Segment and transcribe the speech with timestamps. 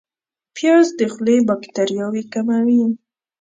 [0.55, 2.81] پیاز د خولې باکتریاوې کموي